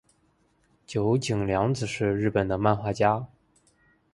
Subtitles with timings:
[0.87, 3.27] 九井谅子是日本的漫画家。